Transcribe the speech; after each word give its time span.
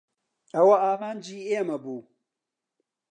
ئەوە 0.55 0.75
ئامانجی 0.83 1.47
ئێمە 1.49 1.77
بوو. 1.83 1.99